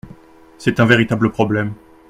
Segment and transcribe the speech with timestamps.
[0.57, 1.75] C’est un véritable problème.